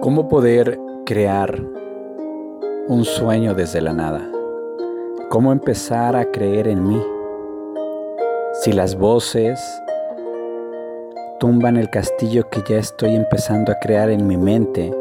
¿Cómo 0.00 0.28
poder 0.28 0.80
crear 1.06 1.60
un 2.88 3.04
sueño 3.04 3.54
desde 3.54 3.80
la 3.80 3.92
nada? 3.92 4.28
¿Cómo 5.28 5.52
empezar 5.52 6.16
a 6.16 6.30
creer 6.30 6.66
en 6.68 6.86
mí? 6.86 7.00
Si 8.62 8.72
las 8.72 8.96
voces 8.96 9.60
tumban 11.38 11.76
el 11.76 11.90
castillo 11.90 12.48
que 12.50 12.62
ya 12.68 12.78
estoy 12.78 13.14
empezando 13.14 13.72
a 13.72 13.78
crear 13.80 14.10
en 14.10 14.26
mi 14.26 14.36
mente 14.36 14.92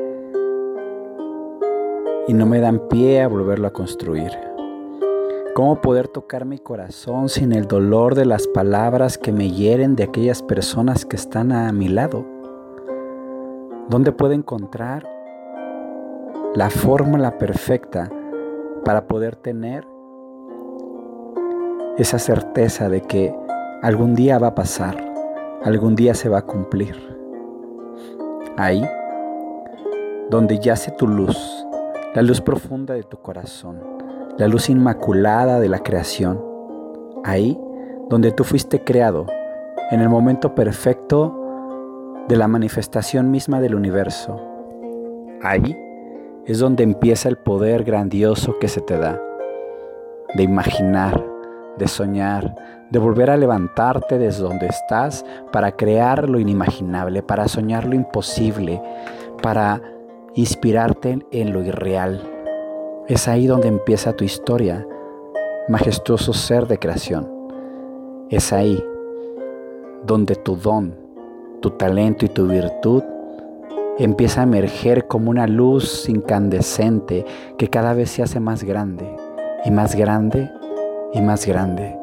y 2.28 2.34
no 2.34 2.46
me 2.46 2.60
dan 2.60 2.88
pie 2.90 3.22
a 3.22 3.28
volverlo 3.28 3.68
a 3.68 3.74
construir. 3.74 4.32
¿Cómo 5.54 5.82
poder 5.82 6.08
tocar 6.08 6.46
mi 6.46 6.60
corazón 6.60 7.28
sin 7.28 7.52
el 7.52 7.68
dolor 7.68 8.16
de 8.16 8.26
las 8.26 8.48
palabras 8.48 9.18
que 9.18 9.32
me 9.32 9.52
hieren 9.52 9.96
de 9.96 10.04
aquellas 10.04 10.42
personas 10.42 11.06
que 11.06 11.18
están 11.18 11.52
a 11.52 11.72
mi 11.74 11.90
lado? 11.90 12.31
¿Dónde 13.92 14.14
puedo 14.14 14.32
encontrar 14.32 15.06
la 16.56 16.70
fórmula 16.70 17.38
perfecta 17.38 18.10
para 18.86 19.06
poder 19.06 19.36
tener 19.36 19.86
esa 21.98 22.18
certeza 22.18 22.88
de 22.88 23.02
que 23.02 23.36
algún 23.82 24.16
día 24.16 24.40
va 24.40 24.48
a 24.48 24.56
pasar, 24.56 24.96
algún 25.66 25.98
día 25.98 26.14
se 26.14 26.30
va 26.30 26.38
a 26.38 26.46
cumplir? 26.46 26.96
Ahí, 28.56 28.82
donde 30.30 30.60
yace 30.60 30.92
tu 30.92 31.06
luz, 31.06 31.68
la 32.16 32.22
luz 32.22 32.40
profunda 32.40 32.94
de 32.94 33.04
tu 33.04 33.18
corazón, 33.18 33.82
la 34.38 34.48
luz 34.48 34.70
inmaculada 34.70 35.60
de 35.60 35.68
la 35.68 35.80
creación, 35.80 36.42
ahí 37.26 37.60
donde 38.08 38.32
tú 38.32 38.46
fuiste 38.46 38.86
creado, 38.86 39.26
en 39.92 40.00
el 40.00 40.08
momento 40.08 40.56
perfecto 40.56 41.41
de 42.32 42.38
la 42.38 42.48
manifestación 42.48 43.30
misma 43.30 43.60
del 43.60 43.76
universo. 43.76 44.40
Ahí 45.42 45.78
es 46.46 46.60
donde 46.60 46.82
empieza 46.82 47.28
el 47.28 47.36
poder 47.36 47.84
grandioso 47.84 48.58
que 48.58 48.70
se 48.70 48.80
te 48.80 48.98
da, 48.98 49.22
de 50.36 50.44
imaginar, 50.44 51.22
de 51.78 51.90
soñar, 51.90 52.56
de 52.90 53.00
volver 53.00 53.32
a 53.32 53.36
levantarte 53.36 54.18
desde 54.18 54.44
donde 54.44 54.68
estás 54.68 55.26
para 55.52 55.74
crear 55.74 56.30
lo 56.30 56.40
inimaginable, 56.40 57.22
para 57.22 57.50
soñar 57.50 57.86
lo 57.86 57.96
imposible, 57.96 58.82
para 59.44 59.82
inspirarte 60.34 61.20
en 61.32 61.52
lo 61.52 61.62
irreal. 61.62 62.22
Es 63.10 63.28
ahí 63.28 63.46
donde 63.46 63.68
empieza 63.68 64.14
tu 64.14 64.24
historia, 64.24 64.88
majestuoso 65.68 66.32
ser 66.32 66.66
de 66.68 66.80
creación. 66.80 67.30
Es 68.30 68.54
ahí 68.54 68.82
donde 70.06 70.38
tu 70.38 70.56
don, 70.56 71.01
tu 71.62 71.72
talento 71.72 72.26
y 72.26 72.30
tu 72.30 72.48
virtud 72.48 73.04
empieza 73.98 74.42
a 74.42 74.44
emerger 74.44 75.08
como 75.08 75.30
una 75.30 75.48
luz 75.48 76.10
incandescente 76.10 77.26
que 77.58 77.70
cada 77.70 77.94
vez 77.94 78.10
se 78.12 78.24
hace 78.24 78.40
más 78.40 78.64
grande 78.64 79.16
y 79.64 79.72
más 79.72 79.96
grande 79.96 80.52
y 81.14 81.22
más 81.22 81.46
grande, 81.46 81.98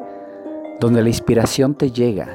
donde 0.79 1.01
la 1.01 1.09
inspiración 1.09 1.75
te 1.75 1.91
llega, 1.91 2.27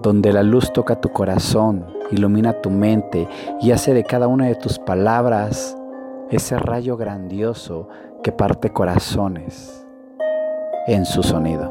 donde 0.00 0.32
la 0.32 0.42
luz 0.42 0.72
toca 0.72 1.00
tu 1.00 1.10
corazón, 1.10 1.86
ilumina 2.10 2.52
tu 2.52 2.70
mente 2.70 3.26
y 3.60 3.72
hace 3.72 3.94
de 3.94 4.04
cada 4.04 4.28
una 4.28 4.46
de 4.46 4.54
tus 4.54 4.78
palabras 4.78 5.76
ese 6.30 6.58
rayo 6.58 6.96
grandioso 6.96 7.88
que 8.22 8.32
parte 8.32 8.70
corazones 8.70 9.84
en 10.86 11.04
su 11.04 11.22
sonido. 11.22 11.70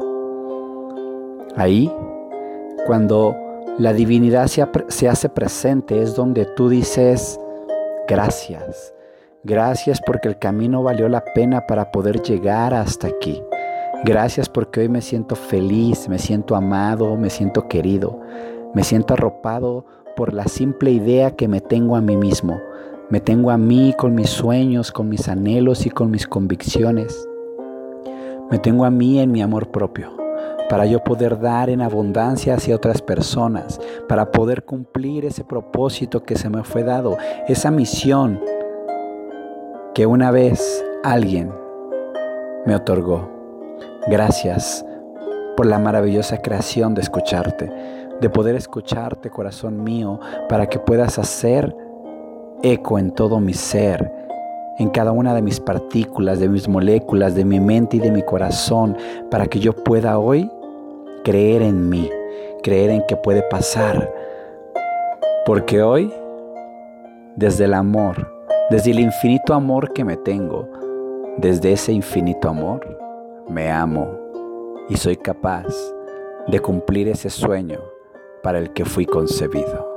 Ahí, 1.56 1.92
cuando 2.86 3.43
la 3.78 3.92
divinidad 3.92 4.46
se, 4.46 5.08
hace 5.08 5.28
presente, 5.28 6.00
es 6.00 6.14
donde 6.14 6.44
tú 6.44 6.68
dices, 6.68 7.40
gracias, 8.06 8.94
gracias 9.42 10.00
porque 10.00 10.28
el 10.28 10.38
camino 10.38 10.82
valió 10.84 11.08
la 11.08 11.24
pena 11.34 11.66
para 11.66 11.90
poder 11.90 12.22
llegar 12.22 12.72
hasta 12.72 13.08
aquí. 13.08 13.42
Gracias 14.04 14.48
porque 14.48 14.80
hoy 14.80 14.88
me 14.88 15.00
siento 15.00 15.34
feliz, 15.34 16.08
me 16.08 16.18
siento 16.18 16.54
amado, 16.54 17.16
me 17.16 17.30
siento 17.30 17.66
querido, 17.66 18.20
me 18.74 18.84
siento 18.84 19.14
arropado 19.14 19.86
por 20.14 20.34
la 20.34 20.44
simple 20.44 20.92
idea 20.92 21.32
que 21.32 21.48
me 21.48 21.60
tengo 21.60 21.96
a 21.96 22.00
mí 22.00 22.16
mismo. 22.16 22.60
Me 23.10 23.20
tengo 23.20 23.50
a 23.50 23.58
mí 23.58 23.92
con 23.98 24.14
mis 24.14 24.30
sueños, 24.30 24.92
con 24.92 25.08
mis 25.08 25.28
anhelos 25.28 25.84
y 25.84 25.90
con 25.90 26.10
mis 26.10 26.26
convicciones. 26.26 27.28
Me 28.50 28.58
tengo 28.58 28.84
a 28.84 28.90
mí 28.90 29.18
en 29.18 29.32
mi 29.32 29.42
amor 29.42 29.70
propio 29.70 30.23
para 30.68 30.86
yo 30.86 31.04
poder 31.04 31.40
dar 31.40 31.70
en 31.70 31.82
abundancia 31.82 32.54
hacia 32.54 32.76
otras 32.76 33.02
personas, 33.02 33.80
para 34.08 34.30
poder 34.30 34.64
cumplir 34.64 35.24
ese 35.24 35.44
propósito 35.44 36.24
que 36.24 36.36
se 36.36 36.48
me 36.48 36.64
fue 36.64 36.82
dado, 36.82 37.16
esa 37.48 37.70
misión 37.70 38.40
que 39.94 40.06
una 40.06 40.30
vez 40.30 40.84
alguien 41.02 41.52
me 42.66 42.74
otorgó. 42.74 43.30
Gracias 44.08 44.84
por 45.56 45.66
la 45.66 45.78
maravillosa 45.78 46.38
creación 46.38 46.94
de 46.94 47.02
escucharte, 47.02 47.70
de 48.20 48.30
poder 48.30 48.56
escucharte, 48.56 49.30
corazón 49.30 49.84
mío, 49.84 50.18
para 50.48 50.66
que 50.66 50.78
puedas 50.78 51.18
hacer 51.18 51.74
eco 52.62 52.98
en 52.98 53.10
todo 53.12 53.40
mi 53.40 53.54
ser, 53.54 54.23
en 54.78 54.90
cada 54.90 55.12
una 55.12 55.34
de 55.34 55.42
mis 55.42 55.60
partículas, 55.60 56.40
de 56.40 56.48
mis 56.48 56.68
moléculas, 56.68 57.34
de 57.34 57.44
mi 57.44 57.60
mente 57.60 57.98
y 57.98 58.00
de 58.00 58.10
mi 58.10 58.22
corazón, 58.22 58.96
para 59.30 59.46
que 59.46 59.60
yo 59.60 59.72
pueda 59.72 60.18
hoy 60.18 60.50
creer 61.22 61.62
en 61.62 61.88
mí, 61.88 62.10
creer 62.62 62.90
en 62.90 63.02
que 63.06 63.16
puede 63.16 63.42
pasar. 63.42 64.12
Porque 65.46 65.82
hoy, 65.82 66.12
desde 67.36 67.64
el 67.64 67.74
amor, 67.74 68.30
desde 68.70 68.90
el 68.90 69.00
infinito 69.00 69.54
amor 69.54 69.92
que 69.92 70.04
me 70.04 70.16
tengo, 70.16 70.68
desde 71.36 71.72
ese 71.72 71.92
infinito 71.92 72.48
amor, 72.48 72.80
me 73.48 73.70
amo 73.70 74.08
y 74.88 74.96
soy 74.96 75.16
capaz 75.16 75.74
de 76.46 76.60
cumplir 76.60 77.08
ese 77.08 77.30
sueño 77.30 77.80
para 78.42 78.58
el 78.58 78.72
que 78.72 78.84
fui 78.84 79.06
concebido. 79.06 79.88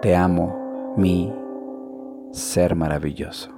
Te 0.00 0.14
amo, 0.14 0.94
mi 0.96 1.32
ser 2.32 2.74
maravilloso. 2.74 3.55